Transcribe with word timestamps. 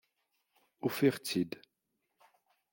Ufiɣ-tt-id. 0.85 1.51